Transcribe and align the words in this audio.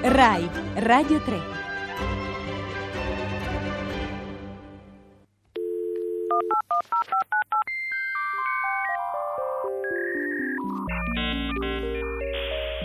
RAI 0.00 0.48
Radio 0.74 1.20
3 1.20 1.40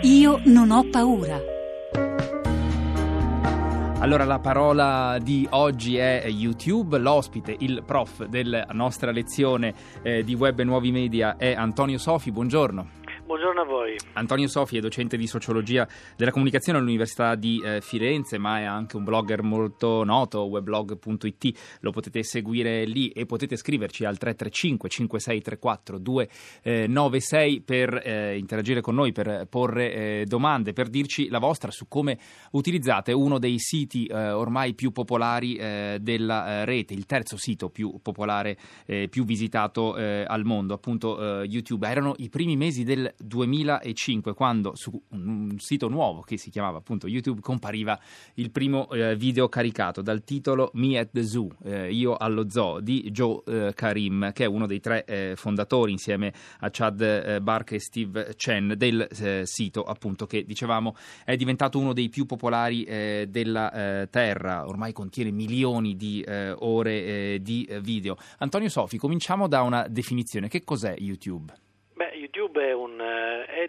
Io 0.02 0.40
non 0.46 0.72
ho 0.72 0.88
paura. 0.90 1.40
Allora 4.00 4.24
la 4.24 4.40
parola 4.40 5.18
di 5.22 5.46
oggi 5.50 5.96
è 5.96 6.24
YouTube, 6.26 6.98
l'ospite, 6.98 7.54
il 7.60 7.84
prof 7.86 8.26
della 8.26 8.66
nostra 8.72 9.12
lezione 9.12 9.72
eh, 10.02 10.24
di 10.24 10.34
web 10.34 10.58
e 10.58 10.64
nuovi 10.64 10.90
media 10.90 11.36
è 11.36 11.54
Antonio 11.54 11.96
Sofi, 11.96 12.32
buongiorno. 12.32 13.03
Voi. 13.84 13.96
Antonio 14.14 14.48
Sofi 14.48 14.78
è 14.78 14.80
docente 14.80 15.16
di 15.16 15.26
sociologia 15.26 15.86
della 16.16 16.30
comunicazione 16.30 16.78
all'Università 16.78 17.34
di 17.34 17.60
eh, 17.62 17.80
Firenze, 17.82 18.38
ma 18.38 18.60
è 18.60 18.62
anche 18.64 18.96
un 18.96 19.04
blogger 19.04 19.42
molto 19.42 20.04
noto, 20.04 20.44
weblog.it, 20.44 21.78
lo 21.80 21.90
potete 21.90 22.22
seguire 22.22 22.84
lì 22.84 23.08
e 23.08 23.26
potete 23.26 23.56
scriverci 23.56 24.04
al 24.04 24.16
335 24.16 24.88
5634 24.88 25.98
296 25.98 27.60
per 27.60 28.00
eh, 28.02 28.38
interagire 28.38 28.80
con 28.80 28.94
noi, 28.94 29.12
per 29.12 29.46
porre 29.50 29.92
eh, 29.92 30.24
domande, 30.26 30.72
per 30.72 30.88
dirci 30.88 31.28
la 31.28 31.38
vostra 31.38 31.70
su 31.70 31.86
come 31.88 32.18
utilizzate 32.52 33.12
uno 33.12 33.38
dei 33.38 33.58
siti 33.58 34.06
eh, 34.06 34.30
ormai 34.30 34.74
più 34.74 34.92
popolari 34.92 35.56
eh, 35.56 35.98
della 36.00 36.60
eh, 36.60 36.64
rete, 36.64 36.94
il 36.94 37.04
terzo 37.06 37.36
sito 37.36 37.68
più 37.68 37.98
popolare, 38.00 38.56
più 39.08 39.24
visitato 39.24 39.94
al 39.94 40.44
mondo, 40.44 40.74
appunto 40.74 41.42
YouTube. 41.44 41.88
Erano 41.88 42.14
i 42.18 42.28
primi 42.28 42.56
mesi 42.56 42.84
del 42.84 43.12
2005 43.82 44.34
quando 44.34 44.74
su 44.76 44.90
un 45.10 45.58
sito 45.58 45.88
nuovo 45.88 46.20
che 46.20 46.36
si 46.36 46.50
chiamava 46.50 46.78
appunto 46.78 47.06
YouTube 47.06 47.40
compariva 47.40 47.98
il 48.34 48.50
primo 48.50 48.88
eh, 48.90 49.16
video 49.16 49.48
caricato 49.48 50.02
dal 50.02 50.22
titolo 50.22 50.70
Me 50.74 50.98
at 50.98 51.10
the 51.12 51.22
Zoo, 51.22 51.48
eh, 51.64 51.92
Io 51.92 52.16
allo 52.16 52.48
Zoo 52.50 52.80
di 52.80 53.10
Joe 53.10 53.42
eh, 53.46 53.72
Karim 53.74 54.32
che 54.32 54.44
è 54.44 54.46
uno 54.46 54.66
dei 54.66 54.80
tre 54.80 55.04
eh, 55.04 55.32
fondatori 55.36 55.92
insieme 55.92 56.32
a 56.60 56.68
Chad 56.70 57.00
eh, 57.00 57.40
Bark 57.40 57.72
e 57.72 57.80
Steve 57.80 58.34
Chen 58.36 58.74
del 58.76 59.08
eh, 59.20 59.42
sito 59.44 59.82
appunto 59.82 60.26
che 60.26 60.44
dicevamo 60.44 60.94
è 61.24 61.36
diventato 61.36 61.78
uno 61.78 61.92
dei 61.92 62.08
più 62.08 62.26
popolari 62.26 62.84
della 62.84 64.06
terra, 64.10 64.66
ormai 64.66 64.92
contiene 64.92 65.30
milioni 65.30 65.96
di 65.96 66.24
ore 66.58 67.38
di 67.40 67.68
video. 67.80 68.16
Antonio 68.38 68.68
Sofi, 68.68 68.98
cominciamo 68.98 69.48
da 69.48 69.62
una 69.62 69.86
definizione, 69.88 70.48
che 70.48 70.64
cos'è 70.64 70.94
YouTube? 70.98 71.52
YouTube 72.24 72.66
è, 72.66 72.72
un, 72.72 73.00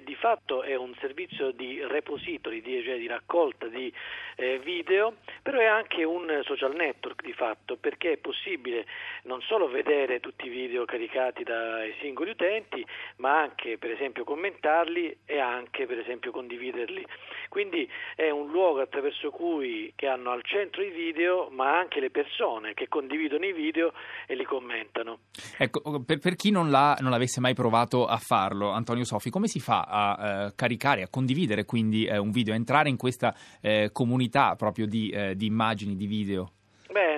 di 0.04 0.16
fatto 0.16 0.64
è 0.64 0.76
un 0.76 0.94
servizio 1.00 1.52
di 1.52 1.82
repository, 1.86 2.62
di, 2.62 2.84
cioè 2.84 2.98
di 2.98 3.08
raccolta 3.08 3.68
di 3.68 3.92
eh, 4.36 4.60
video, 4.60 5.16
però 5.42 5.60
è 5.60 5.66
anche 5.66 6.04
un 6.04 6.42
social 6.44 6.76
network 6.76 7.22
di 7.22 7.34
fatto, 7.34 7.78
perché 7.78 8.14
è 8.14 8.18
possibile 8.18 8.86
non 9.24 9.42
solo 9.42 9.68
vedere 9.68 10.20
tutti 10.20 10.46
i 10.46 10.50
video 10.50 10.86
caricati 10.86 11.44
dai 11.44 11.94
singoli 12.00 12.32
utenti, 12.32 12.86
ma 13.18 13.40
anche 13.40 13.78
per 13.78 13.92
esempio 13.92 14.24
commentarli 14.24 15.20
e 15.26 15.40
anche 15.40 15.86
per 15.86 16.00
esempio 16.00 16.32
condividerli. 16.32 17.06
Quindi 17.50 17.90
è 18.16 18.30
un 18.30 18.50
luogo 18.50 18.82
attraverso 18.82 19.30
cui 19.30 19.94
che 19.96 20.08
hanno 20.08 20.32
al 20.32 20.44
centro 20.44 20.82
i 20.82 20.92
video, 20.92 21.50
ma 21.52 21.78
anche 21.78 22.00
le 22.00 22.10
persone 22.10 22.74
che 22.74 22.88
condividono 22.88 23.46
i 23.46 23.54
video 23.54 23.94
e 24.28 24.36
li 24.36 24.44
commentano. 24.44 25.20
Ecco, 25.58 26.04
per, 26.04 26.20
per 26.20 26.36
chi 26.36 26.52
non, 26.52 26.68
non 26.68 27.12
l'avesse 27.12 27.40
mai 27.40 27.54
provato 27.54 28.06
a 28.06 28.18
farlo, 28.18 28.72
Antonio 28.72 29.04
Sofi, 29.06 29.30
come 29.30 29.48
si 29.48 29.60
fa 29.60 29.85
a 29.88 30.46
eh, 30.48 30.54
caricare, 30.56 31.04
a 31.04 31.08
condividere 31.08 31.66
quindi 31.66 32.06
eh, 32.06 32.18
un 32.18 32.32
video, 32.32 32.54
a 32.54 32.56
entrare 32.56 32.90
in 32.90 32.98
questa 32.98 33.36
eh, 33.62 33.90
comunità 33.92 34.56
proprio 34.56 34.88
di, 34.88 35.10
eh, 35.10 35.36
di 35.36 35.46
immagini, 35.46 35.96
di 35.96 36.08
video? 36.08 36.55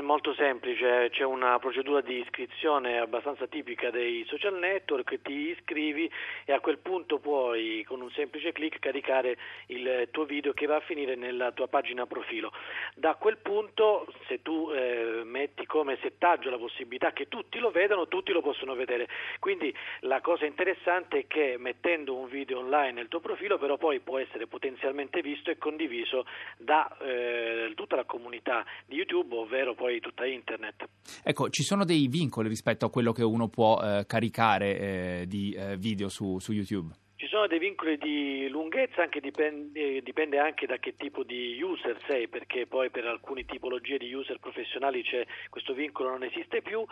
Molto 0.07 0.33
semplice, 0.35 1.09
c'è 1.11 1.25
una 1.25 1.59
procedura 1.59 1.99
di 1.99 2.19
iscrizione 2.19 2.97
abbastanza 2.97 3.45
tipica 3.45 3.89
dei 3.89 4.23
social 4.29 4.57
network, 4.57 5.21
ti 5.21 5.49
iscrivi 5.49 6.09
e 6.45 6.53
a 6.53 6.61
quel 6.61 6.77
punto 6.77 7.19
puoi 7.19 7.83
con 7.85 7.99
un 7.99 8.09
semplice 8.11 8.53
clic 8.53 8.79
caricare 8.79 9.37
il 9.65 10.07
tuo 10.11 10.23
video 10.23 10.53
che 10.53 10.65
va 10.65 10.77
a 10.77 10.79
finire 10.79 11.15
nella 11.15 11.51
tua 11.51 11.67
pagina 11.67 12.05
profilo. 12.05 12.53
Da 12.95 13.15
quel 13.15 13.35
punto, 13.39 14.07
se 14.27 14.41
tu 14.41 14.71
eh, 14.71 15.23
metti 15.25 15.65
come 15.65 15.97
settaggio 16.01 16.49
la 16.49 16.57
possibilità 16.57 17.11
che 17.11 17.27
tutti 17.27 17.59
lo 17.59 17.69
vedano, 17.69 18.07
tutti 18.07 18.31
lo 18.31 18.41
possono 18.41 18.75
vedere. 18.75 19.09
Quindi 19.39 19.75
la 20.01 20.21
cosa 20.21 20.45
interessante 20.45 21.19
è 21.19 21.27
che 21.27 21.57
mettendo 21.59 22.15
un 22.15 22.29
video 22.29 22.59
online 22.59 22.93
nel 22.93 23.09
tuo 23.09 23.19
profilo, 23.19 23.57
però 23.57 23.75
poi 23.75 23.99
può 23.99 24.19
essere 24.19 24.47
potenzialmente 24.47 25.21
visto 25.21 25.51
e 25.51 25.57
condiviso 25.57 26.25
da 26.55 26.97
eh, 27.01 27.73
tutta 27.75 27.97
la 27.97 28.05
comunità 28.05 28.65
di 28.85 28.95
YouTube, 28.95 29.35
ovvero 29.35 29.55
davvero 29.57 29.73
poi 29.97 29.99
tutta 29.99 30.25
internet. 30.25 30.87
Ecco, 31.23 31.49
ci 31.49 31.63
sono 31.63 31.83
dei 31.83 32.07
vincoli 32.07 32.47
rispetto 32.47 32.85
a 32.85 32.89
quello 32.89 33.11
che 33.11 33.23
uno 33.23 33.47
può 33.49 33.79
eh, 33.81 34.05
caricare 34.05 34.79
eh, 34.79 35.25
di 35.27 35.51
eh, 35.51 35.77
video 35.77 36.09
su, 36.09 36.39
su 36.39 36.51
YouTube? 36.53 36.93
Sono 37.37 37.49
dei 37.49 37.59
vincoli 37.59 37.99
di 37.99 38.47
lunghezza, 38.49 39.03
anche 39.03 39.19
dipende, 39.19 40.01
dipende, 40.01 40.39
anche 40.39 40.65
da 40.65 40.77
che 40.77 40.95
tipo 40.95 41.21
di 41.21 41.61
user 41.61 41.95
sei, 42.07 42.27
perché 42.27 42.65
poi 42.65 42.89
per 42.89 43.05
alcune 43.05 43.45
tipologie 43.45 43.99
di 43.99 44.11
user 44.11 44.39
professionali 44.39 45.03
questo 45.47 45.75
vincolo 45.75 46.09
non 46.09 46.23
esiste 46.23 46.63
più. 46.63 46.83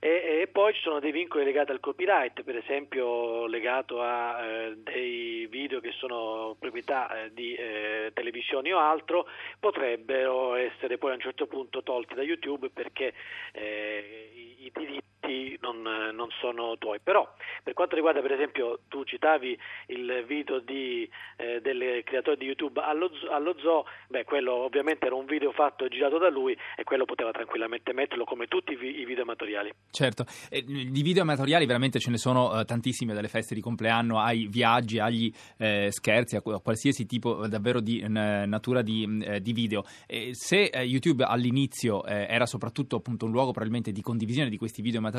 E, 0.00 0.42
e, 0.42 0.48
poi 0.52 0.74
ci 0.74 0.82
sono 0.82 1.00
dei 1.00 1.10
vincoli 1.10 1.44
legati 1.44 1.70
al 1.70 1.80
copyright, 1.80 2.42
per 2.42 2.54
esempio 2.58 3.46
legato 3.46 4.02
a 4.02 4.44
eh, 4.44 4.76
dei 4.76 5.46
video 5.46 5.80
che 5.80 5.92
sono 5.92 6.54
proprietà 6.58 7.08
eh, 7.08 7.32
di 7.32 7.54
eh, 7.54 8.10
televisioni 8.12 8.74
o 8.74 8.78
altro, 8.80 9.26
potrebbero 9.58 10.54
essere 10.54 10.98
poi 10.98 11.12
a 11.12 11.14
un 11.14 11.20
certo 11.20 11.46
punto 11.46 11.82
tolti 11.82 12.12
da 12.12 12.20
YouTube 12.20 12.68
perché 12.68 13.14
eh, 13.52 14.30
i, 14.34 14.66
i 14.66 14.70
diritti 14.70 15.13
non, 15.60 15.82
non 16.14 16.28
sono 16.40 16.76
tuoi. 16.78 17.00
Però 17.02 17.28
per 17.62 17.72
quanto 17.72 17.94
riguarda 17.94 18.20
per 18.20 18.32
esempio, 18.32 18.80
tu 18.88 19.04
citavi 19.04 19.58
il 19.86 20.24
video 20.26 20.60
di, 20.60 21.08
eh, 21.36 21.60
del 21.60 22.02
creatore 22.04 22.36
di 22.36 22.44
YouTube 22.44 22.80
allo, 22.80 23.10
allo, 23.30 23.54
zoo, 23.58 23.84
beh, 24.08 24.24
quello 24.24 24.52
ovviamente 24.52 25.06
era 25.06 25.14
un 25.14 25.26
video 25.26 25.52
fatto 25.52 25.84
e 25.84 25.88
girato 25.88 26.18
da 26.18 26.28
lui 26.28 26.56
e 26.76 26.84
quello 26.84 27.04
poteva 27.04 27.30
tranquillamente 27.30 27.92
metterlo 27.92 28.24
come 28.24 28.46
tutti 28.46 28.72
i, 28.72 29.04
video 29.04 29.22
amatoriali. 29.22 29.72
Certo, 29.90 30.24
eh, 30.50 30.62
di 30.62 31.02
video 31.02 31.22
amatoriali 31.22 31.66
veramente 31.66 31.98
ce 31.98 32.10
ne 32.10 32.18
sono 32.18 32.60
eh, 32.60 32.64
tantissime 32.64 33.14
dalle 33.14 33.28
feste 33.28 33.54
di 33.54 33.60
compleanno 33.60 34.20
ai 34.20 34.46
viaggi, 34.46 34.98
agli 34.98 35.32
eh, 35.58 35.88
scherzi, 35.90 36.36
a, 36.36 36.42
a, 36.44 36.60
qualsiasi 36.60 37.06
tipo 37.06 37.46
davvero 37.46 37.80
di 37.80 38.02
n- 38.06 38.44
natura 38.46 38.82
di, 38.82 39.22
eh, 39.24 39.40
di 39.40 39.52
video. 39.52 39.84
se 40.32 40.64
eh, 40.64 40.82
YouTube 40.82 41.24
all'inizio 41.24 42.04
era 42.04 42.46
soprattutto 42.46 42.96
appunto 42.96 43.24
un 43.24 43.32
luogo 43.32 43.50
probabilmente 43.50 43.92
di 43.92 44.00
condivisione 44.02 44.50
di 44.50 44.56
questi 44.56 44.82
video 44.82 44.98
amatoriali, 44.98 45.13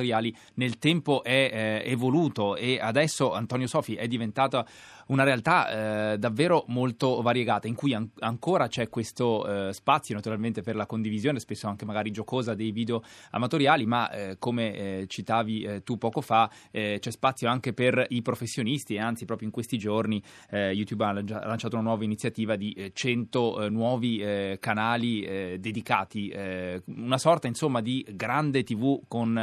nel 0.55 0.77
tempo 0.77 1.23
è 1.23 1.83
evoluto 1.85 2.55
e 2.55 2.79
adesso 2.79 3.33
Antonio 3.33 3.67
Sofi 3.67 3.95
è 3.95 4.07
diventata 4.07 4.65
una 5.07 5.23
realtà 5.23 6.13
eh, 6.13 6.17
davvero 6.17 6.63
molto 6.67 7.21
variegata 7.21 7.67
in 7.67 7.75
cui 7.75 7.93
an- 7.93 8.09
ancora 8.19 8.67
c'è 8.67 8.89
questo 8.89 9.67
eh, 9.67 9.73
spazio 9.73 10.15
naturalmente 10.15 10.61
per 10.61 10.75
la 10.75 10.85
condivisione, 10.85 11.39
spesso 11.39 11.67
anche 11.67 11.85
magari 11.85 12.11
giocosa 12.11 12.55
dei 12.55 12.71
video 12.71 13.03
amatoriali, 13.31 13.85
ma 13.85 14.09
eh, 14.09 14.37
come 14.39 14.73
eh, 14.73 15.05
citavi 15.07 15.61
eh, 15.61 15.83
tu 15.83 15.97
poco 15.97 16.21
fa 16.21 16.49
eh, 16.71 16.97
c'è 16.99 17.11
spazio 17.11 17.49
anche 17.49 17.73
per 17.73 18.05
i 18.09 18.21
professionisti 18.21 18.95
e 18.95 18.99
anzi 18.99 19.25
proprio 19.25 19.47
in 19.47 19.53
questi 19.53 19.77
giorni 19.77 20.21
YouTube 20.49 21.03
ha 21.03 21.11
lanciato 21.11 21.75
una 21.75 21.83
nuova 21.83 22.03
iniziativa 22.03 22.55
di 22.55 22.91
100 22.93 23.69
nuovi 23.69 24.23
canali 24.59 25.57
dedicati, 25.59 26.33
una 26.85 27.17
sorta 27.17 27.47
insomma 27.47 27.81
di 27.81 28.05
grande 28.11 28.63
TV 28.63 29.01
con 29.07 29.33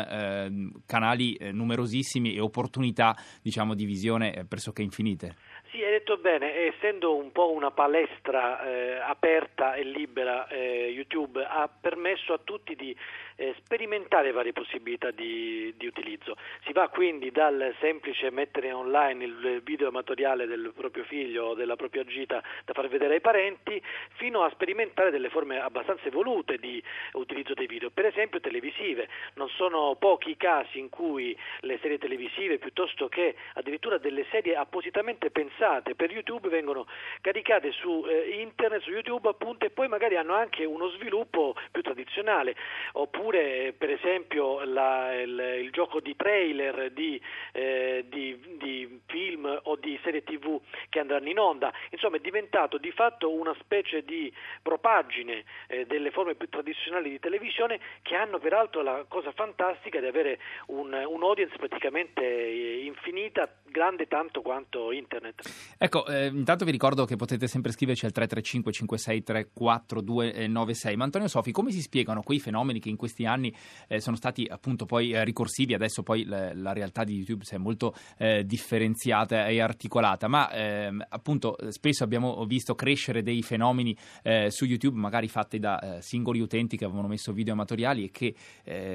canali 0.87 1.39
numerosissimi 1.53 2.35
e 2.35 2.41
opportunità 2.41 3.17
diciamo 3.41 3.75
di 3.75 3.85
visione 3.85 4.45
pressoché 4.49 4.83
infinite. 4.83 5.35
Sì, 5.71 5.83
hai 5.83 5.92
detto 6.03 6.17
bene, 6.17 6.67
essendo 6.67 7.15
un 7.15 7.31
po' 7.31 7.53
una 7.53 7.71
palestra 7.71 8.61
eh, 8.65 8.99
aperta 8.99 9.75
e 9.75 9.85
libera, 9.85 10.49
eh, 10.49 10.89
YouTube 10.89 11.45
ha 11.45 11.69
permesso 11.69 12.33
a 12.33 12.41
tutti 12.43 12.75
di 12.75 12.95
eh, 13.37 13.55
sperimentare 13.59 14.33
varie 14.33 14.53
possibilità 14.53 15.11
di, 15.11 15.73
di, 15.77 15.87
utilizzo. 15.87 16.37
Si 16.65 16.73
va 16.73 16.89
quindi 16.89 17.31
dal 17.31 17.75
semplice 17.81 18.31
mettere 18.31 18.73
online 18.73 19.25
il 19.25 19.61
video 19.65 19.89
amatoriale 19.89 20.47
del 20.47 20.73
proprio 20.77 21.05
figlio 21.05 21.47
o 21.47 21.55
della 21.55 21.77
propria 21.77 22.05
gita 22.05 22.43
da 22.65 22.73
far 22.73 22.89
vedere 22.89 23.15
ai 23.15 23.21
parenti, 23.21 23.83
fino 24.15 24.43
a 24.43 24.51
sperimentare 24.51 25.11
delle 25.11 25.29
forme 25.29 25.61
abbastanza 25.61 26.07
evolute 26.07 26.59
di 26.59 26.83
utilizzo 27.13 27.55
dei 27.55 27.67
video, 27.67 27.91
per 27.91 28.07
esempio 28.07 28.41
televisive. 28.41 29.09
Non 29.35 29.49
sono 29.49 29.97
pochi 29.99 30.31
i 30.31 30.37
casi 30.37 30.79
in 30.79 30.89
cui 30.89 31.37
le 31.61 31.79
serie 31.81 31.99
televisive, 31.99 32.59
piuttosto 32.59 33.09
che 33.09 33.35
addirittura 33.55 33.99
delle 33.99 34.27
serie 34.31 34.57
appositamente 34.57 35.31
pensate 35.31 35.92
pensate 35.93 35.95
per 35.95 36.11
YouTube 36.11 36.49
vengono 36.49 36.87
caricate 37.21 37.73
su 37.73 38.05
eh, 38.07 38.41
internet, 38.41 38.83
su 38.83 38.91
YouTube 38.91 39.29
appunto 39.29 39.65
e 39.65 39.71
poi 39.71 39.89
magari 39.89 40.17
hanno 40.17 40.35
anche 40.35 40.65
uno 40.65 40.89
sviluppo 40.91 41.55
più 41.71 41.83
tradizionale, 41.83 42.57
oppure 42.93 43.75
per 43.77 43.91
esempio 43.91 44.65
la, 44.65 45.15
il, 45.21 45.59
il, 45.61 45.71
gioco 45.71 46.01
di 46.01 46.17
trailer 46.17 46.91
di, 46.91 47.21
eh, 47.53 48.05
di, 48.09 48.39
di, 48.59 49.01
film 49.07 49.61
o 49.65 49.77
di 49.77 49.99
serie 50.03 50.23
tv 50.23 50.61
che 50.89 50.99
andranno 50.99 51.29
in 51.29 51.39
onda, 51.39 51.73
insomma 51.91 52.17
è 52.17 52.21
diventato 52.21 52.79
di 52.79 52.91
fatto 52.91 53.33
una 53.33 53.55
specie 53.61 54.03
di 54.05 54.33
propaggine 54.63 55.45
eh, 55.69 55.87
delle 55.87 56.11
forme 56.11 56.35
più 56.35 56.49
tradizionali 56.49 57.11
di 57.11 57.19
televisione 57.19 57.79
che 58.03 58.15
hanno 58.15 58.39
peraltro 58.39 58.83
la 58.83 59.05
cosa 59.09 59.33
fantastica 59.33 60.01
di 60.01 60.07
avere 60.07 60.39
un, 60.67 60.93
un 60.93 61.23
audience 61.23 61.57
praticamente 61.57 62.23
eh, 62.23 62.85
infinita, 62.85 63.49
grande 63.73 64.07
tanto 64.07 64.43
quanto 64.43 64.93
internet. 64.93 65.43
Ecco, 65.77 66.07
eh, 66.07 66.27
intanto 66.27 66.65
vi 66.65 66.71
ricordo 66.71 67.05
che 67.05 67.17
potete 67.17 67.49
sempre 67.49 67.73
scriverci 67.73 68.05
al 68.05 68.13
335 68.13 68.73
5634 68.73 70.01
296, 70.01 70.97
ma 70.97 71.05
Antonio 71.05 71.27
Sofi, 71.27 71.51
come 71.51 71.73
si 71.73 71.81
spiegano 71.81 72.23
quei 72.23 72.39
fenomeni 72.39 72.79
che 72.79 72.89
in 72.89 72.97
questi 72.97 73.27
anni 73.27 73.53
eh, 73.89 73.99
sono 73.99 74.15
stati 74.15 74.47
appunto 74.49 74.85
poi 74.85 75.11
eh, 75.11 75.25
ricorsivi, 75.25 75.75
adesso 75.75 76.05
poi 76.05 76.25
la, 76.25 76.55
la, 76.55 76.73
realtà 76.73 77.03
di 77.03 77.17
YouTube 77.17 77.45
si 77.45 77.55
è 77.55 77.59
molto 77.59 77.95
eh, 78.19 78.45
differenziata 78.45 79.49
e 79.49 79.61
articolata, 79.61 80.29
ma 80.29 80.53
ehm, 80.53 81.05
appunto 81.09 81.57
spesso 81.71 82.05
abbiamo 82.05 82.45
visto 82.45 82.75
crescere 82.75 83.23
dei 83.23 83.43
fenomeni 83.43 83.97
eh, 84.23 84.51
su 84.51 84.67
YouTube, 84.67 84.99
magari 84.99 85.27
fatti 85.27 85.59
da 85.59 85.97
eh, 85.97 86.03
singoli 86.03 86.41
utenti 86.41 86.77
che 86.77 86.85
avevano 86.85 87.09
messo 87.09 87.33
video 87.33 87.55
amatoriali 87.55 88.05
e 88.05 88.11
che 88.11 88.35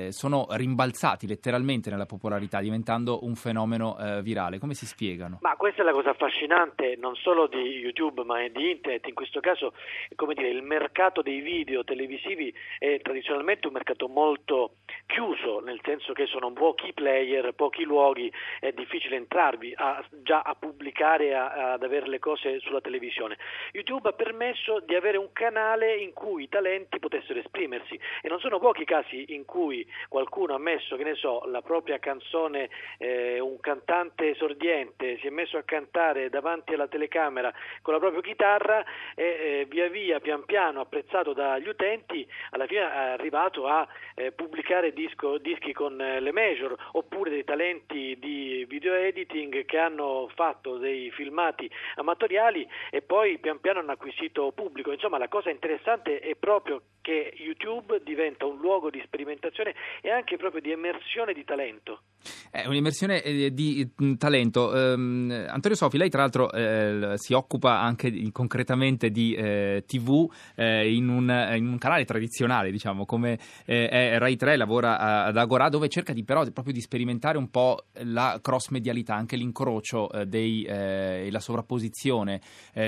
sono 0.09 0.47
rimbalzati 0.51 1.27
letteralmente 1.27 1.89
nella 1.89 2.05
popolarità, 2.05 2.61
diventando 2.61 3.25
un 3.25 3.35
fenomeno 3.35 3.97
virale. 4.21 4.59
Come 4.67 4.79
si 4.79 4.85
spiegano? 4.85 5.37
Ma 5.43 5.55
questa 5.55 5.81
è 5.81 5.85
la 5.85 5.93
cosa 5.93 6.09
affascinante 6.09 6.97
non 6.97 7.15
solo 7.15 7.47
di 7.47 7.57
YouTube 7.57 8.25
ma 8.25 8.45
di 8.49 8.71
internet, 8.71 9.07
in 9.07 9.13
questo 9.13 9.39
caso 9.39 9.71
come 10.15 10.33
dire, 10.33 10.49
il 10.49 10.61
mercato 10.61 11.21
dei 11.21 11.39
video 11.39 11.85
televisivi 11.85 12.53
è 12.77 12.99
tradizionalmente 13.01 13.67
un 13.67 13.73
mercato 13.73 14.09
molto 14.09 14.79
chiuso, 15.05 15.61
nel 15.61 15.79
senso 15.85 16.11
che 16.11 16.25
sono 16.25 16.51
pochi 16.51 16.91
player, 16.91 17.53
pochi 17.53 17.83
luoghi, 17.83 18.29
è 18.59 18.73
difficile 18.73 19.15
entrarvi 19.15 19.73
a, 19.77 20.05
già 20.21 20.41
a 20.41 20.53
pubblicare, 20.55 21.33
a, 21.33 21.71
ad 21.71 21.83
avere 21.83 22.09
le 22.09 22.19
cose 22.19 22.59
sulla 22.59 22.81
televisione. 22.81 23.37
YouTube 23.71 24.09
ha 24.09 24.13
permesso 24.13 24.81
di 24.81 24.95
avere 24.95 25.15
un 25.15 25.31
canale 25.31 25.95
in 25.95 26.11
cui 26.11 26.43
i 26.43 26.49
talenti 26.49 26.99
potessero 26.99 27.39
esprimersi 27.39 27.97
e 28.21 28.27
non 28.27 28.41
sono 28.41 28.59
pochi 28.59 28.81
i 28.81 28.85
casi 28.85 29.33
in 29.33 29.45
cui 29.45 29.87
qualcuno 30.09 30.55
ha 30.55 30.59
messo, 30.59 30.97
che 30.97 31.05
ne 31.05 31.15
so, 31.15 31.43
la 31.45 31.61
propria 31.61 31.99
canzone, 31.99 32.69
eh, 32.97 33.39
un 33.39 33.61
cantante 33.61 34.35
esordiente 34.57 35.17
si 35.19 35.27
è 35.27 35.29
messo 35.29 35.57
a 35.57 35.63
cantare 35.63 36.29
davanti 36.29 36.73
alla 36.73 36.87
telecamera 36.87 37.53
con 37.81 37.93
la 37.93 37.99
propria 37.99 38.21
chitarra 38.21 38.83
e 39.15 39.23
eh, 39.23 39.65
via 39.69 39.87
via, 39.87 40.19
pian 40.19 40.43
piano, 40.45 40.81
apprezzato 40.81 41.33
dagli 41.33 41.67
utenti, 41.67 42.27
alla 42.51 42.65
fine 42.65 42.81
è 42.81 42.83
arrivato 42.83 43.67
a 43.67 43.87
eh, 44.15 44.31
pubblicare 44.31 44.91
disco, 44.91 45.37
dischi 45.37 45.71
con 45.71 46.01
eh, 46.01 46.19
le 46.19 46.31
major 46.31 46.75
oppure 46.93 47.29
dei 47.29 47.43
talenti 47.43 48.17
di 48.19 48.65
video 48.67 48.93
editing 48.95 49.65
che 49.65 49.77
hanno 49.77 50.29
fatto 50.33 50.77
dei 50.77 51.11
filmati 51.11 51.69
amatoriali 51.95 52.67
e 52.89 53.01
poi 53.01 53.37
pian 53.37 53.59
piano 53.59 53.79
hanno 53.79 53.91
acquisito 53.91 54.51
pubblico. 54.51 54.91
Insomma, 54.91 55.17
la 55.17 55.27
cosa 55.27 55.49
interessante 55.49 56.19
è 56.19 56.35
proprio 56.35 56.81
che 57.01 57.33
YouTube 57.37 58.01
diventa 58.03 58.45
un 58.45 58.57
luogo 58.57 58.89
di 58.89 59.01
sperimentazione 59.05 59.75
e 60.01 60.09
anche 60.09 60.35
proprio 60.37 60.61
di 60.61 60.71
emersione 60.71 61.33
di 61.33 61.43
talento. 61.43 62.01
È 62.49 62.65
un'immersione 62.65 63.21
eh, 63.21 63.53
di 63.53 63.89
mm, 64.01 64.13
talento. 64.15 64.69
Um, 64.69 65.45
Antonio 65.47 65.77
Sofi, 65.77 65.97
lei 65.97 66.09
tra 66.09 66.21
l'altro 66.21 66.51
eh, 66.51 67.13
si 67.15 67.33
occupa 67.33 67.79
anche 67.79 68.09
di, 68.09 68.31
concretamente 68.31 69.09
di 69.11 69.33
eh, 69.33 69.83
TV 69.85 70.29
eh, 70.55 70.93
in, 70.93 71.07
un, 71.09 71.53
in, 71.55 71.67
un, 71.67 71.77
canale 71.77 72.05
tradizionale, 72.05 72.71
diciamo, 72.71 73.05
come 73.05 73.37
eh, 73.65 73.87
è 73.89 74.17
Rai 74.17 74.35
3, 74.35 74.57
lavora 74.57 75.25
ad 75.25 75.37
Agora, 75.37 75.69
dove 75.69 75.87
cerca 75.87 76.13
di, 76.13 76.23
però 76.23 76.43
proprio 76.51 76.73
di 76.73 76.81
sperimentare 76.81 77.37
un 77.37 77.49
po' 77.49 77.85
la 78.03 78.39
cross 78.41 78.69
medialità, 78.69 79.15
anche 79.15 79.35
l'incrocio 79.35 80.09
eh, 80.11 80.27
e 80.27 81.31
la 81.31 81.39
sovrapposizione 81.39 82.41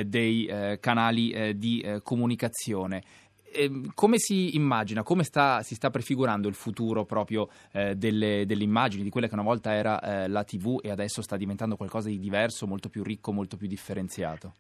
dei 0.06 0.78
canali 0.80 1.58
di 1.58 1.86
comunicazione. 2.04 3.04
Ehm, 3.54 3.92
come 3.94 4.18
si 4.20 4.56
immagina, 4.56 5.04
come 5.04 5.24
sta, 5.24 5.62
si 5.64 5.76
sta 5.76 5.90
prefigurando 5.90 6.48
il 6.48 6.56
futuro 6.56 7.06
proprio 7.06 7.50
eh, 7.72 7.96
delle, 7.96 8.46
delle, 8.46 8.64
immagini, 8.64 9.04
di 9.04 9.10
quella 9.10 9.28
che 9.28 9.34
una 9.34 9.44
volta 9.44 9.74
era 9.74 10.00
eh, 10.02 10.28
la 10.28 10.44
TV 10.44 10.80
e 10.82 10.90
adesso 10.90 11.22
sta 11.22 11.38
diventando 11.38 11.76
qualcosa 11.76 12.10
di 12.10 12.20
diverso, 12.20 12.68
molto 12.68 12.90
più 12.90 13.04
ricco, 13.04 13.32
molto 13.32 13.58
più 13.58 13.68
differenziato? 13.68 14.54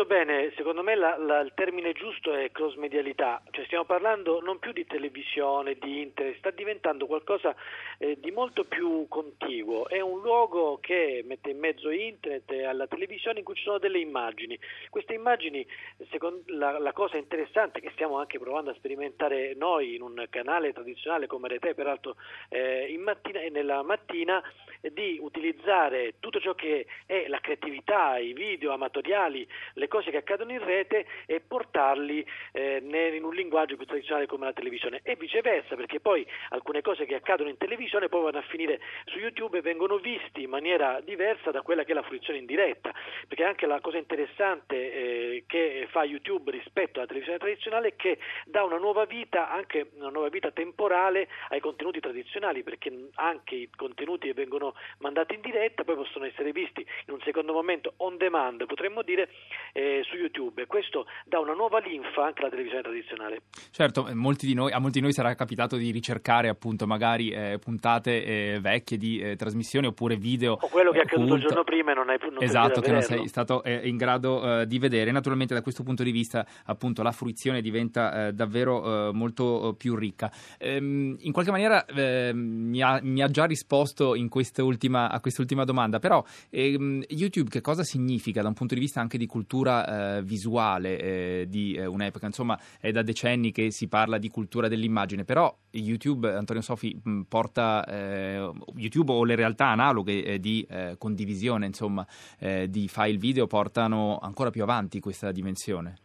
Detto 0.00 0.04
bene, 0.06 0.52
secondo 0.56 0.82
me 0.82 0.94
la, 0.94 1.16
la, 1.18 1.40
il 1.40 1.52
termine 1.54 1.92
giusto 1.92 2.32
è 2.32 2.50
cross-medialità, 2.50 3.42
cioè 3.50 3.64
stiamo 3.66 3.84
parlando 3.84 4.40
non 4.40 4.58
più 4.58 4.72
di 4.72 4.86
televisione, 4.86 5.76
di 5.78 6.02
internet, 6.02 6.38
sta 6.38 6.50
diventando 6.50 7.06
qualcosa 7.06 7.54
eh, 7.98 8.18
di 8.18 8.30
molto 8.30 8.64
più 8.64 9.06
contiguo, 9.08 9.88
è 9.88 10.00
un 10.00 10.20
luogo 10.20 10.78
che 10.80 11.22
mette 11.26 11.50
in 11.50 11.58
mezzo 11.58 11.90
internet 11.90 12.50
e 12.50 12.64
alla 12.64 12.86
televisione 12.86 13.40
in 13.40 13.44
cui 13.44 13.54
ci 13.54 13.64
sono 13.64 13.78
delle 13.78 13.98
immagini. 13.98 14.58
Queste 14.88 15.14
immagini, 15.14 15.66
secondo, 16.10 16.42
la, 16.46 16.78
la, 16.78 16.92
cosa 16.92 17.16
interessante 17.16 17.80
che 17.80 17.90
stiamo 17.92 18.18
anche 18.18 18.38
provando 18.38 18.70
a 18.70 18.74
sperimentare 18.74 19.54
noi 19.54 19.94
in 19.96 20.02
un 20.02 20.24
canale 20.30 20.72
tradizionale 20.72 21.26
come 21.26 21.48
Rete, 21.48 21.74
peraltro 21.74 22.16
eh, 22.48 22.96
mattina, 22.98 23.40
nella 23.50 23.82
mattina, 23.82 24.42
di 24.80 25.18
utilizzare 25.20 26.14
tutto 26.20 26.40
ciò 26.40 26.54
che 26.54 26.86
è 27.06 27.26
la 27.28 27.40
creatività, 27.40 28.18
i 28.18 28.32
video 28.32 28.72
amatoriali, 28.72 29.46
le 29.74 29.88
cose 29.88 30.10
che 30.10 30.18
accadono 30.18 30.52
in 30.52 30.64
rete 30.64 31.06
e 31.26 31.40
portarli 31.40 32.26
eh, 32.52 32.82
in 32.82 33.24
un 33.24 33.34
linguaggio 33.34 33.76
più 33.76 33.86
tradizionale 33.86 34.26
come 34.26 34.46
la 34.46 34.52
televisione. 34.52 35.00
E 35.02 35.16
viceversa, 35.16 35.76
perché 35.76 36.00
poi 36.00 36.26
alcune 36.50 36.80
cose 36.80 37.04
che 37.04 37.14
accadono 37.14 37.50
in 37.50 37.56
televisione 37.56 38.08
poi 38.08 38.22
vanno 38.22 38.38
a 38.38 38.42
finire 38.48 38.80
su 39.06 39.18
YouTube 39.18 39.58
e 39.58 39.62
vengono 39.62 39.98
visti 39.98 40.42
in 40.42 40.50
maniera 40.50 41.00
diversa 41.00 41.50
da 41.50 41.62
quella 41.62 41.84
che 41.84 41.92
è 41.92 41.94
la 41.94 42.02
fruizione 42.02 42.38
in 42.38 42.46
diretta, 42.46 42.92
perché 43.28 43.44
anche 43.44 43.66
la 43.66 43.80
cosa 43.80 43.98
interessante 43.98 44.76
eh, 44.76 45.44
che 45.46 45.86
fa 45.90 46.04
YouTube 46.04 46.50
rispetto 46.50 46.98
alla 46.98 47.06
televisione 47.06 47.38
tradizionale 47.38 47.88
è 47.88 47.96
che 47.96 48.18
dà 48.46 48.64
una 48.64 48.78
nuova 48.78 49.04
vita, 49.04 49.50
anche 49.50 49.90
una 49.96 50.10
nuova 50.10 50.28
vita 50.28 50.50
temporale 50.50 51.28
ai 51.48 51.60
contenuti 51.60 52.00
tradizionali, 52.00 52.62
perché 52.62 53.08
anche 53.14 53.54
i 53.54 53.70
contenuti 53.74 54.28
che 54.28 54.34
vengono 54.34 54.69
mandati 54.98 55.34
in 55.34 55.40
diretta, 55.40 55.84
poi 55.84 55.96
possono 55.96 56.24
essere 56.24 56.52
visti 56.52 56.84
in 57.06 57.14
un 57.14 57.20
secondo 57.24 57.52
momento 57.52 57.94
on 57.98 58.16
demand, 58.16 58.66
potremmo 58.66 59.02
dire, 59.02 59.28
eh, 59.72 60.02
su 60.04 60.16
YouTube. 60.16 60.66
Questo 60.66 61.06
dà 61.24 61.38
una 61.38 61.54
nuova 61.54 61.78
linfa 61.78 62.24
anche 62.24 62.40
alla 62.40 62.50
televisione 62.50 62.82
tradizionale. 62.82 63.42
Certo, 63.70 64.08
eh, 64.08 64.14
molti 64.14 64.52
noi, 64.54 64.72
a 64.72 64.78
molti 64.78 64.98
di 64.98 65.04
noi 65.04 65.12
sarà 65.12 65.34
capitato 65.34 65.76
di 65.76 65.90
ricercare 65.90 66.48
appunto 66.48 66.86
magari 66.86 67.30
eh, 67.30 67.58
puntate 67.62 68.24
eh, 68.24 68.58
vecchie 68.60 68.96
di 68.96 69.20
eh, 69.20 69.36
trasmissioni 69.36 69.86
oppure 69.86 70.16
video. 70.16 70.58
O 70.60 70.68
quello 70.68 70.90
che 70.90 70.98
è 70.98 71.02
accaduto 71.02 71.34
il 71.34 71.40
giorno 71.40 71.64
prima 71.64 71.92
e 71.92 71.94
non 71.94 72.08
hai 72.08 72.18
non 72.20 72.42
Esatto, 72.42 72.80
che 72.80 72.92
non 72.92 73.02
sei 73.02 73.28
stato 73.28 73.62
eh, 73.62 73.88
in 73.88 73.96
grado 73.96 74.64
di 74.64 74.78
vedere. 74.78 75.10
Naturalmente 75.10 75.54
da 75.54 75.62
questo 75.62 75.82
punto 75.82 76.02
di 76.02 76.10
vista 76.10 76.46
appunto 76.66 77.02
la 77.02 77.12
fruizione 77.12 77.60
diventa 77.60 78.30
davvero 78.30 79.12
molto 79.12 79.74
più 79.76 79.94
ricca. 79.94 80.30
Ehm, 80.58 81.16
in 81.20 81.32
qualche 81.32 81.50
maniera 81.50 81.84
ehm, 81.86 82.36
mi 82.36 82.82
ha, 82.82 83.00
mi, 83.02 83.22
ha, 83.22 83.28
già 83.28 83.44
risposto 83.44 84.14
in 84.14 84.28
questo 84.28 84.59
quest'ultima, 84.60 85.10
a 85.10 85.20
quest'ultima 85.20 85.64
domanda, 85.64 85.98
però 85.98 86.24
ehm, 86.50 87.04
YouTube 87.08 87.48
che 87.48 87.60
cosa 87.60 87.82
significa 87.82 88.42
da 88.42 88.48
un 88.48 88.54
punto 88.54 88.74
di 88.74 88.80
vista 88.80 89.00
anche 89.00 89.18
di 89.18 89.26
cultura 89.26 90.18
eh, 90.18 90.22
visuale 90.22 90.98
eh, 90.98 91.46
di 91.48 91.74
eh, 91.74 91.86
un'epoca? 91.86 92.26
Insomma, 92.26 92.58
è 92.78 92.90
da 92.90 93.02
decenni 93.02 93.52
che 93.52 93.70
si 93.70 93.88
parla 93.88 94.18
di 94.18 94.28
cultura 94.28 94.68
dell'immagine, 94.68 95.24
però 95.24 95.54
YouTube, 95.70 96.32
Antonio 96.32 96.62
Sofi, 96.62 96.98
mh, 97.02 97.22
porta 97.22 97.84
eh, 97.86 98.50
YouTube 98.76 99.12
o 99.12 99.24
le 99.24 99.34
realtà 99.34 99.66
analoghe 99.66 100.24
eh, 100.24 100.38
di 100.38 100.66
eh, 100.68 100.96
condivisione, 100.98 101.66
insomma, 101.66 102.06
di 102.40 102.88
file 102.88 103.18
video 103.18 103.46
portano 103.46 104.18
ancora 104.18 104.50
più 104.50 104.62
avanti 104.62 105.00
questa 105.00 105.30
dimensione. 105.30 105.96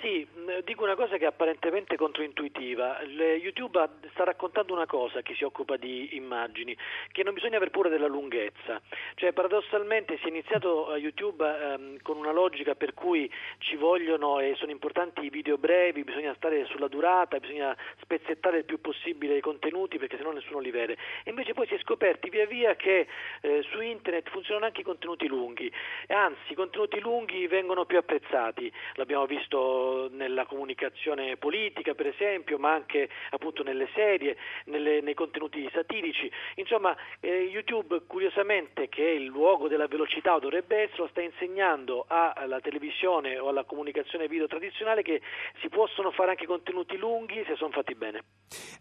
Sì, 0.00 0.26
dico 0.64 0.84
una 0.84 0.94
cosa 0.94 1.16
che 1.16 1.24
è 1.24 1.28
apparentemente 1.28 1.96
controintuitiva. 1.96 3.00
YouTube 3.02 3.88
sta 4.12 4.24
raccontando 4.24 4.72
una 4.72 4.86
cosa, 4.86 5.22
chi 5.22 5.34
si 5.34 5.44
occupa 5.44 5.76
di 5.76 6.16
immagini, 6.16 6.76
che 7.12 7.22
non 7.22 7.34
bisogna 7.34 7.56
aver 7.56 7.70
paura 7.70 7.88
della 7.88 8.06
lunghezza. 8.06 8.80
Cioè, 9.14 9.32
paradossalmente 9.32 10.18
si 10.18 10.24
è 10.24 10.28
iniziato 10.28 10.88
a 10.88 10.96
YouTube 10.96 11.44
ehm, 11.44 11.98
con 12.02 12.16
una 12.16 12.32
logica 12.32 12.74
per 12.74 12.94
cui 12.94 13.30
ci 13.58 13.76
vogliono 13.76 14.40
e 14.40 14.54
sono 14.56 14.70
importanti 14.70 15.24
i 15.24 15.30
video 15.30 15.58
brevi, 15.58 16.04
bisogna 16.04 16.34
stare 16.34 16.64
sulla 16.66 16.88
durata, 16.88 17.38
bisogna 17.38 17.76
spezzettare 18.00 18.58
il 18.58 18.64
più 18.64 18.80
possibile 18.80 19.36
i 19.36 19.40
contenuti 19.40 19.98
perché 19.98 20.16
sennò 20.16 20.32
nessuno 20.32 20.58
li 20.58 20.70
vede. 20.70 20.96
E 21.24 21.30
invece 21.30 21.54
poi 21.54 21.66
si 21.66 21.74
è 21.74 21.78
scoperti 21.78 22.28
via 22.30 22.46
via 22.46 22.76
che 22.76 23.06
eh, 23.40 23.62
su 23.70 23.80
internet 23.80 24.28
funzionano 24.30 24.66
anche 24.66 24.80
i 24.80 24.84
contenuti 24.84 25.26
lunghi, 25.26 25.72
anzi 26.08 26.52
i 26.52 26.54
contenuti 26.54 27.00
lunghi 27.00 27.46
vengono 27.46 27.84
più 27.84 27.98
apprezzati. 27.98 28.72
L'abbiamo 28.94 29.26
visto 29.26 30.08
nella 30.12 30.46
comunicazione 30.50 31.36
politica, 31.36 31.94
per 31.94 32.08
esempio, 32.08 32.58
ma 32.58 32.72
anche 32.74 33.08
appunto 33.30 33.62
nelle 33.62 33.88
serie, 33.94 34.36
nelle, 34.64 35.00
nei 35.00 35.14
contenuti 35.14 35.68
satirici. 35.72 36.28
Insomma, 36.56 36.96
eh, 37.20 37.48
YouTube, 37.52 38.02
curiosamente, 38.08 38.88
che 38.88 39.06
è 39.06 39.10
il 39.10 39.26
luogo 39.26 39.68
della 39.68 39.86
velocità 39.86 40.34
o 40.34 40.40
dovrebbe 40.40 40.82
essere, 40.82 41.08
sta 41.10 41.22
insegnando 41.22 42.04
alla 42.08 42.60
televisione 42.60 43.38
o 43.38 43.48
alla 43.48 43.62
comunicazione 43.64 44.26
video 44.26 44.48
tradizionale 44.48 45.02
che 45.02 45.20
si 45.60 45.68
possono 45.68 46.10
fare 46.10 46.30
anche 46.30 46.46
contenuti 46.46 46.96
lunghi 46.96 47.44
se 47.46 47.54
sono 47.54 47.70
fatti 47.70 47.94
bene. 47.94 48.24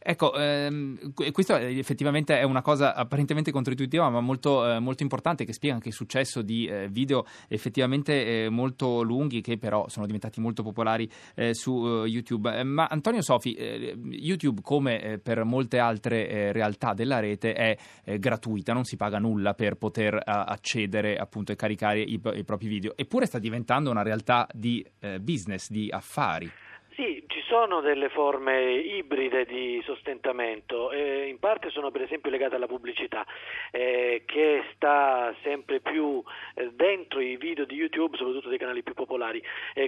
Ecco, 0.02 0.34
ehm, 0.34 1.14
questo 1.32 1.56
effettivamente 1.56 2.40
è 2.40 2.44
una 2.44 2.62
cosa 2.64 2.96
apparentemente 2.96 3.52
controintuitiva, 3.52 4.10
ma 4.10 4.22
molto, 4.22 4.68
eh, 4.68 4.80
molto 4.80 5.04
importante, 5.04 5.46
che 5.46 5.54
spiega 5.54 5.76
anche 5.76 5.90
il 5.90 5.94
successo 5.94 6.42
di 6.42 6.66
eh, 6.66 6.88
video 6.90 7.26
effettivamente 7.48 8.46
eh, 8.46 8.50
molto 8.50 9.04
lunghi, 9.04 9.42
che 9.42 9.58
però 9.58 9.88
sono 9.88 10.06
diventati 10.06 10.40
molto 10.40 10.64
popolari 10.64 11.08
eh, 11.50 11.54
su 11.54 11.86
eh, 11.86 12.08
YouTube. 12.08 12.58
Eh, 12.58 12.64
ma 12.64 12.88
Antonio 12.90 13.22
Sofi, 13.22 13.56
YouTube, 13.58 14.62
come 14.62 15.20
per 15.22 15.44
molte 15.44 15.80
altre 15.80 16.52
realtà 16.52 16.94
della 16.94 17.20
rete, 17.20 17.54
è 17.54 17.78
gratuita, 18.20 18.74
non 18.74 18.84
si 18.84 18.96
paga 18.96 19.20
nulla 19.20 19.54
per 19.54 19.76
poter 19.76 20.22
accedere 20.24 21.18
appunto 21.18 21.52
e 21.52 21.56
caricare 21.56 22.02
i, 22.02 22.20
i 22.34 22.44
propri 22.44 22.68
video, 22.68 22.94
eppure 22.96 23.26
sta 23.26 23.40
diventando 23.40 23.90
una 23.90 24.02
realtà 24.04 24.48
di 24.54 24.86
business, 25.20 25.70
di 25.70 25.90
affari. 25.90 26.50
Sì, 27.00 27.24
ci 27.28 27.42
sono 27.48 27.80
delle 27.80 28.10
forme 28.10 28.74
ibride 28.74 29.46
di 29.46 29.82
sostentamento, 29.86 30.92
eh, 30.92 31.28
in 31.28 31.40
parte 31.40 31.70
sono 31.70 31.92
per 31.92 32.02
esempio 32.02 32.30
legate 32.30 32.56
alla 32.56 32.68
pubblicità 32.68 33.26
eh, 33.72 34.24
che 34.26 34.66
sta 34.76 35.34
sempre 35.42 35.80
più 35.80 36.22
eh, 36.56 36.72
dentro 36.74 37.22
i 37.22 37.38
video 37.38 37.64
di 37.64 37.76
YouTube, 37.76 38.18
soprattutto 38.18 38.50
dei 38.50 38.58
canali 38.58 38.84
più 38.84 38.96
popolari 38.96 39.42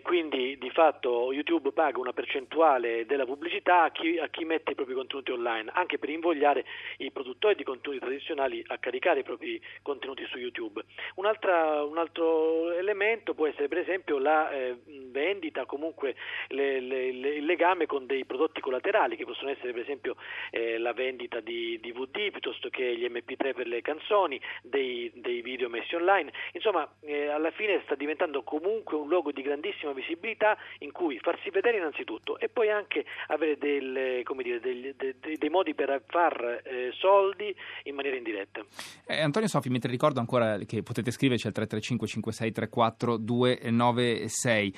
quindi 0.03 0.57
di 0.57 0.69
fatto 0.69 1.33
YouTube 1.33 1.73
paga 1.73 1.99
una 1.99 2.13
percentuale 2.13 3.05
della 3.05 3.25
pubblicità 3.25 3.83
a 3.83 3.91
chi, 3.91 4.17
a 4.17 4.29
chi 4.29 4.45
mette 4.45 4.71
i 4.71 4.75
propri 4.75 4.93
contenuti 4.93 5.31
online, 5.31 5.69
anche 5.73 5.97
per 5.97 6.09
invogliare 6.09 6.63
i 6.97 7.11
produttori 7.11 7.55
di 7.55 7.63
contenuti 7.63 7.99
tradizionali 7.99 8.63
a 8.67 8.77
caricare 8.77 9.19
i 9.19 9.23
propri 9.23 9.61
contenuti 9.81 10.25
su 10.27 10.37
YouTube. 10.37 10.83
Un 11.15 11.25
altro 11.25 12.71
elemento 12.71 13.33
può 13.33 13.47
essere 13.47 13.67
per 13.67 13.79
esempio 13.79 14.17
la 14.17 14.49
eh, 14.51 14.77
vendita, 15.11 15.65
comunque 15.65 16.15
le, 16.47 16.79
le 16.79 17.00
il 17.07 17.45
legame 17.45 17.85
con 17.85 18.05
dei 18.05 18.25
prodotti 18.25 18.61
collaterali 18.61 19.15
che 19.15 19.25
possono 19.25 19.49
essere 19.49 19.71
per 19.71 19.81
esempio 19.81 20.15
eh, 20.49 20.77
la 20.77 20.93
vendita 20.93 21.39
di 21.39 21.79
DVD 21.81 22.31
piuttosto 22.31 22.69
che 22.69 22.95
gli 22.97 23.05
MP3 23.05 23.53
per 23.53 23.67
le 23.67 23.81
canzoni, 23.81 24.39
dei, 24.61 25.11
dei 25.15 25.41
video 25.41 25.69
messi 25.69 25.95
online, 25.95 26.31
insomma 26.53 26.87
eh, 27.01 27.27
alla 27.27 27.51
fine 27.51 27.81
sta 27.85 27.95
diventando 27.95 28.43
comunque 28.43 28.97
un 28.97 29.07
luogo 29.07 29.31
di 29.31 29.41
grandissima 29.41 29.93
visibilità 29.93 30.57
in 30.79 30.91
cui 30.91 31.19
farsi 31.19 31.49
vedere 31.49 31.77
innanzitutto 31.77 32.37
e 32.39 32.49
poi 32.49 32.69
anche 32.69 33.05
avere 33.27 33.57
del, 33.57 34.23
dire, 34.41 34.59
dei, 34.59 34.93
dei, 34.97 35.37
dei, 35.37 35.49
modi 35.49 35.73
per 35.73 36.03
far 36.07 36.61
eh, 36.63 36.91
soldi 36.93 37.55
in 37.83 37.95
maniera 37.95 38.17
indiretta. 38.17 38.61
Eh, 39.05 39.21
Antonio 39.21 39.47
Sofi, 39.47 39.69
mentre 39.69 39.89
ricordo 39.89 40.19
ancora 40.19 40.57
che 40.59 40.83
potete 40.83 41.11
scriverci 41.11 41.47
al 41.47 41.53
335 41.53 42.07
5634 42.07 43.17
296, 43.17 44.73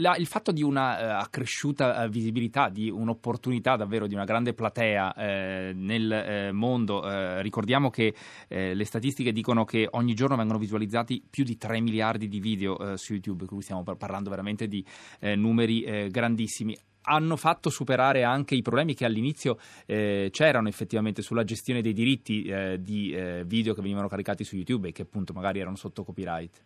la, 0.00 0.16
il 0.16 0.26
fatto 0.26 0.52
di 0.52 0.62
una 0.62 0.79
eh, 0.80 1.04
accresciuta 1.04 2.04
eh, 2.04 2.08
visibilità, 2.08 2.68
di 2.68 2.90
un'opportunità 2.90 3.76
davvero 3.76 4.06
di 4.06 4.14
una 4.14 4.24
grande 4.24 4.54
platea 4.54 5.14
eh, 5.14 5.72
nel 5.74 6.50
mondo. 6.52 7.40
Ricordiamo 7.40 7.90
che 7.90 8.14
le 8.48 8.84
statistiche 8.84 9.32
dicono 9.32 9.64
che 9.64 9.88
ogni 9.92 10.14
giorno 10.14 10.36
vengono 10.36 10.58
visualizzati 10.58 11.22
più 11.28 11.44
di 11.44 11.56
3 11.56 11.80
miliardi 11.80 12.28
di 12.28 12.40
video 12.40 12.96
su 12.96 13.12
YouTube, 13.12 13.46
quindi 13.46 13.64
stiamo 13.64 13.82
parlando 13.82 14.30
veramente 14.30 14.68
di 14.68 14.84
numeri 15.20 16.08
grandissimi 16.10 16.76
hanno 17.02 17.36
fatto 17.36 17.70
superare 17.70 18.22
anche 18.22 18.54
i 18.54 18.62
problemi 18.62 18.94
che 18.94 19.04
all'inizio 19.04 19.58
eh, 19.86 20.28
c'erano 20.30 20.68
effettivamente 20.68 21.22
sulla 21.22 21.44
gestione 21.44 21.80
dei 21.80 21.92
diritti 21.92 22.44
eh, 22.44 22.76
di 22.80 23.12
eh, 23.12 23.42
video 23.46 23.74
che 23.74 23.82
venivano 23.82 24.08
caricati 24.08 24.44
su 24.44 24.56
YouTube 24.56 24.88
e 24.88 24.92
che 24.92 25.02
appunto 25.02 25.32
magari 25.32 25.60
erano 25.60 25.76
sotto 25.76 26.04
copyright. 26.04 26.62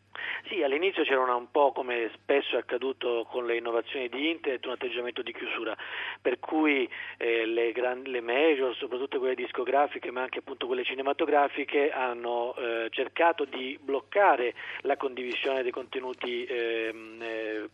Sì, 0.49 0.63
all'inizio 0.63 1.05
c'era 1.05 1.35
un 1.35 1.51
po' 1.51 1.73
come 1.73 2.11
spesso 2.15 2.57
è 2.57 2.59
accaduto 2.59 3.27
con 3.31 3.47
le 3.47 3.57
innovazioni 3.57 4.09
di 4.09 4.31
Internet, 4.31 4.67
un 4.67 4.73
atteggiamento 4.73 5.23
di 5.23 5.33
chiusura, 5.33 5.75
per 6.21 6.39
cui 6.39 6.89
eh, 7.17 7.47
le, 7.47 7.73
grand, 7.73 8.07
le 8.07 8.21
major, 8.21 8.75
soprattutto 8.77 9.19
quelle 9.19 9.35
discografiche 9.35 10.11
ma 10.11 10.23
anche 10.23 10.41
appunto 10.41 10.67
quelle 10.67 10.85
cinematografiche, 10.85 11.91
hanno 11.91 12.55
eh, 12.57 12.89
cercato 12.91 13.45
di 13.45 13.79
bloccare 13.81 14.55
la 14.83 14.97
condivisione 14.97 15.63
dei 15.63 15.71
contenuti 15.73 16.45
ehm, 16.45 17.23
eh, 17.23 17.69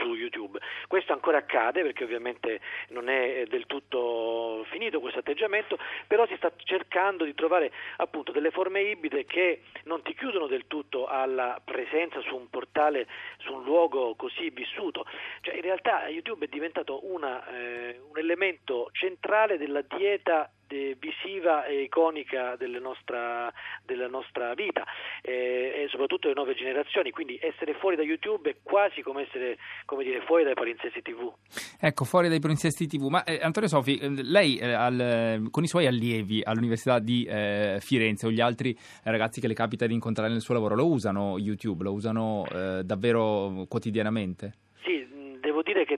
su 0.00 0.14
YouTube. 0.14 0.58
Questo 0.88 1.12
ancora 1.12 1.38
accade 1.38 1.82
perché 1.82 2.05
ovviamente 2.06 2.60
non 2.88 3.08
è 3.08 3.44
del 3.48 3.66
tutto 3.66 4.64
finito 4.70 5.00
questo 5.00 5.20
atteggiamento, 5.20 5.78
però 6.06 6.26
si 6.26 6.34
sta 6.36 6.50
cercando 6.56 7.24
di 7.24 7.34
trovare 7.34 7.70
appunto 7.98 8.32
delle 8.32 8.50
forme 8.50 8.80
ibride 8.80 9.24
che 9.24 9.62
non 9.84 10.02
ti 10.02 10.14
chiudono 10.14 10.46
del 10.46 10.66
tutto 10.66 11.06
alla 11.06 11.60
presenza 11.62 12.20
su 12.22 12.34
un 12.34 12.48
portale, 12.48 13.06
su 13.38 13.52
un 13.52 13.64
luogo 13.64 14.14
così 14.14 14.50
vissuto. 14.50 15.04
Cioè, 15.40 15.54
in 15.54 15.62
realtà 15.62 16.08
YouTube 16.08 16.46
è 16.46 16.48
diventato 16.48 17.06
una, 17.10 17.46
eh, 17.48 18.00
un 18.08 18.18
elemento 18.18 18.88
centrale 18.92 19.58
della 19.58 19.82
dieta 19.82 20.50
visiva 20.68 21.64
e 21.64 21.82
iconica 21.82 22.56
della 22.56 22.78
nostra, 22.78 23.52
della 23.84 24.08
nostra 24.08 24.54
vita 24.54 24.84
eh, 25.22 25.84
e 25.84 25.86
soprattutto 25.90 26.28
le 26.28 26.34
nuove 26.34 26.54
generazioni, 26.54 27.10
quindi 27.10 27.38
essere 27.40 27.74
fuori 27.74 27.96
da 27.96 28.02
YouTube 28.02 28.50
è 28.50 28.56
quasi 28.62 29.02
come 29.02 29.22
essere 29.22 29.58
come 29.84 30.04
dire, 30.04 30.20
fuori 30.22 30.44
dai 30.44 30.54
palinsesti 30.54 31.02
TV. 31.02 31.32
Ecco, 31.80 32.04
fuori 32.04 32.28
dai 32.28 32.40
palinsesti 32.40 32.86
TV, 32.86 33.08
ma 33.08 33.24
eh, 33.24 33.38
Antonio 33.42 33.68
Sofi, 33.68 33.98
eh, 33.98 34.08
lei 34.08 34.58
eh, 34.58 34.72
al, 34.72 35.48
con 35.50 35.62
i 35.62 35.68
suoi 35.68 35.86
allievi 35.86 36.42
all'Università 36.44 36.98
di 36.98 37.24
eh, 37.24 37.78
Firenze 37.80 38.26
o 38.26 38.30
gli 38.30 38.40
altri 38.40 38.76
ragazzi 39.04 39.40
che 39.40 39.46
le 39.46 39.54
capita 39.54 39.86
di 39.86 39.94
incontrare 39.94 40.30
nel 40.30 40.40
suo 40.40 40.54
lavoro 40.54 40.74
lo 40.74 40.86
usano 40.86 41.38
YouTube, 41.38 41.84
lo 41.84 41.92
usano 41.92 42.46
eh, 42.50 42.82
davvero 42.84 43.64
quotidianamente? 43.68 44.65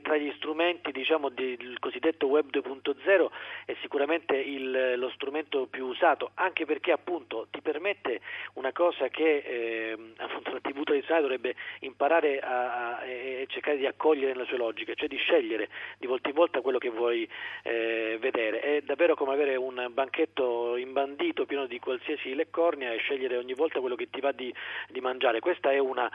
Tra 0.09 0.17
gli 0.17 0.33
strumenti 0.37 0.91
diciamo, 0.91 1.29
del 1.29 1.77
cosiddetto 1.81 2.29
web 2.29 2.49
2.0 2.51 3.29
è 3.67 3.77
sicuramente 3.83 4.35
il, 4.37 4.95
lo 4.97 5.11
strumento 5.11 5.67
più 5.67 5.85
usato, 5.85 6.31
anche 6.35 6.65
perché 6.65 6.93
appunto 6.93 7.47
ti 7.51 7.61
permette 7.61 8.23
una 8.55 8.73
cosa 8.73 9.09
che 9.09 9.43
eh, 9.45 9.99
la 10.17 10.61
TV 10.63 10.83
tradizionale 10.83 11.21
dovrebbe 11.21 11.55
imparare 11.81 12.39
a, 12.39 13.05
e 13.05 13.45
cercare 13.49 13.77
di 13.77 13.85
accogliere 13.85 14.33
nella 14.33 14.47
sua 14.47 14.57
logica, 14.57 14.95
cioè 14.95 15.09
di 15.09 15.19
scegliere 15.19 15.69
di 15.99 16.07
volta 16.07 16.31
in 16.31 16.35
volta 16.35 16.63
quello 16.63 16.79
che 16.79 16.89
vuoi 16.89 17.29
eh, 17.65 18.17
vedere. 18.19 18.61
È 18.61 18.81
davvero 18.81 19.15
come 19.15 19.35
avere 19.35 19.57
un 19.57 19.91
banchetto 19.93 20.77
imbandito 20.77 21.45
pieno 21.45 21.67
di 21.67 21.79
qualsiasi 21.79 22.35
leccornia 22.35 22.95
e 22.95 22.97
scegliere 22.97 23.37
ogni 23.37 23.53
volta 23.53 23.81
quello 23.81 23.95
che 23.95 24.09
ti 24.09 24.21
va 24.21 24.33
di, 24.33 24.51
di 24.89 25.01
mangiare. 25.03 25.41
Questa 25.41 25.71
è 25.71 25.79
una, 25.79 26.11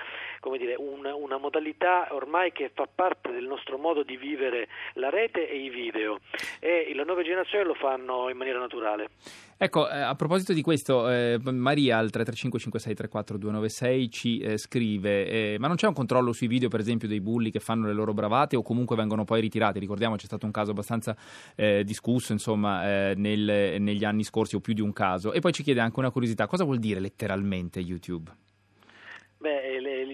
dire, 0.57 0.73
una, 0.79 1.13
una 1.13 1.37
modalità 1.37 2.07
ormai 2.09 2.51
che 2.51 2.71
fa 2.73 2.87
parte 2.87 3.31
del 3.31 3.45
nostro 3.45 3.81
modo 3.83 4.03
di 4.03 4.15
vivere 4.15 4.69
la 4.93 5.09
rete 5.09 5.49
e 5.49 5.57
i 5.57 5.69
video 5.69 6.19
e 6.61 6.89
le 6.95 7.03
nuove 7.03 7.23
generazioni 7.23 7.65
lo 7.65 7.73
fanno 7.73 8.29
in 8.29 8.37
maniera 8.37 8.59
naturale. 8.59 9.09
Ecco, 9.57 9.89
eh, 9.89 9.99
a 9.99 10.15
proposito 10.15 10.53
di 10.53 10.61
questo, 10.61 11.09
eh, 11.09 11.37
Maria 11.41 11.97
al 11.97 12.09
335-5634-296 12.11 14.09
ci 14.09 14.39
eh, 14.39 14.57
scrive, 14.57 15.27
eh, 15.27 15.57
ma 15.59 15.67
non 15.67 15.75
c'è 15.75 15.87
un 15.87 15.93
controllo 15.93 16.31
sui 16.31 16.47
video 16.47 16.69
per 16.69 16.79
esempio 16.79 17.07
dei 17.07 17.21
bulli 17.21 17.51
che 17.51 17.59
fanno 17.59 17.87
le 17.87 17.93
loro 17.93 18.13
bravate 18.13 18.55
o 18.55 18.61
comunque 18.61 18.95
vengono 18.95 19.25
poi 19.25 19.41
ritirati? 19.41 19.79
Ricordiamo 19.79 20.15
c'è 20.15 20.25
stato 20.25 20.45
un 20.45 20.51
caso 20.51 20.71
abbastanza 20.71 21.15
eh, 21.55 21.83
discusso 21.83 22.31
insomma 22.31 22.85
eh, 22.85 23.13
nel, 23.15 23.79
negli 23.79 24.03
anni 24.03 24.23
scorsi 24.23 24.55
o 24.55 24.59
più 24.59 24.73
di 24.73 24.81
un 24.81 24.93
caso. 24.93 25.33
E 25.33 25.39
poi 25.39 25.51
ci 25.51 25.63
chiede 25.63 25.81
anche 25.81 25.99
una 25.99 26.11
curiosità, 26.11 26.47
cosa 26.47 26.63
vuol 26.63 26.79
dire 26.79 26.99
letteralmente 26.99 27.79
YouTube? 27.79 28.31
Beh, 29.43 29.72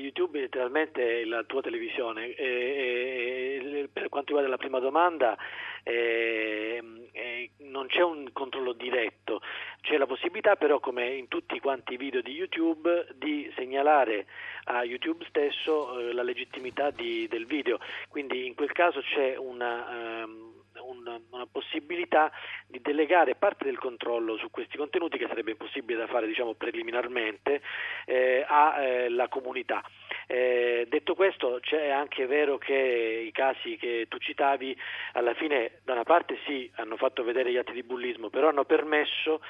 YouTube 0.10 0.38
è 0.38 0.42
letteralmente 0.42 1.25
la 1.25 1.44
tua 1.44 1.62
televisione. 1.62 2.34
E, 2.34 3.62
e, 3.63 3.89
per 3.92 4.10
quanto 4.10 4.28
riguarda 4.28 4.50
la 4.50 4.58
prima 4.58 4.80
domanda, 4.80 5.38
eh, 5.84 6.82
eh, 7.12 7.50
non 7.58 7.88
c'è 7.88 8.01
un 8.01 8.30
controllo 8.34 8.74
diretto, 8.74 9.42
c'è 9.82 9.98
la 9.98 10.06
possibilità 10.06 10.56
però, 10.56 10.80
come 10.80 11.08
in 11.16 11.28
tutti 11.28 11.60
quanti 11.60 11.94
i 11.94 11.98
video 11.98 12.22
di 12.22 12.32
YouTube, 12.32 13.08
di 13.16 13.51
segnalare 13.56 14.25
a 14.66 14.84
YouTube 14.84 15.25
stesso 15.30 15.98
eh, 16.00 16.13
la 16.13 16.24
legittimità 16.24 16.89
di, 16.92 17.28
del 17.28 17.46
video. 17.46 17.80
Quindi 18.10 18.46
in 18.46 18.56
quel 18.56 18.72
caso 18.72 19.01
c'è 19.01 19.38
una. 19.38 20.24
Um, 20.24 20.58
una, 20.82 21.20
una 21.32 21.46
possibilità 21.46 22.32
di 22.70 22.80
delegare 22.82 23.34
parte 23.34 23.66
del 23.66 23.80
controllo 23.80 24.38
su 24.38 24.52
questi 24.52 24.78
contenuti 24.78 25.18
che 25.18 25.28
sarebbe 25.28 25.52
impossibile 25.52 26.00
da 26.00 26.08
fare 26.08 26.28
diciamo, 26.28 26.54
preliminarmente 26.54 27.62
eh, 28.06 28.46
alla 28.48 29.28
comunità. 29.28 29.84
Eh, 30.28 30.86
detto 30.88 31.16
questo, 31.16 31.60
è 31.62 31.90
anche 31.90 32.28
vero 32.28 32.60
che 32.60 33.24
i 33.26 33.32
casi 33.32 33.76
che 33.78 34.06
tu 34.08 34.20
citavi 34.20 34.78
alla 35.14 35.34
fine 35.34 35.80
da 35.84 35.94
una 35.94 36.04
parte 36.04 36.38
sì 36.46 36.70
hanno 36.76 36.98
fatto 36.98 37.24
vedere 37.24 37.52
gli 37.52 37.58
atti 37.58 37.72
di 37.72 37.82
bullismo, 37.82 38.30
però 38.30 38.50
hanno 38.50 38.66
permesso 38.66 39.42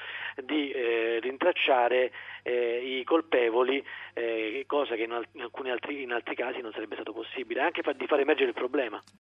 di 0.42 0.70
eh, 0.70 1.18
rintracciare 1.20 2.12
eh, 2.42 2.98
i 2.98 3.04
colpevoli, 3.04 3.84
eh, 4.14 4.64
cosa 4.66 4.94
che 4.94 5.02
in, 5.02 5.12
al- 5.12 5.26
in 5.32 5.70
altri, 5.70 6.02
in 6.02 6.12
altri 6.12 6.34
casi 6.34 6.62
non 6.62 6.72
sarebbe 6.72 6.94
stato 6.94 7.12
possibile, 7.12 7.60
anche 7.60 7.82
fa- 7.82 7.92
di 7.92 8.06
far 8.06 8.20
emergere 8.20 8.48
il 8.48 8.54
problema. 8.54 9.02